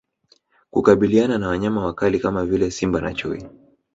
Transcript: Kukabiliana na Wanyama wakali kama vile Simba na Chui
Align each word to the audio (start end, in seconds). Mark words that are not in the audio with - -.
Kukabiliana 0.71 1.37
na 1.37 1.47
Wanyama 1.47 1.85
wakali 1.85 2.19
kama 2.19 2.45
vile 2.45 2.71
Simba 2.71 3.01
na 3.01 3.13
Chui 3.13 3.43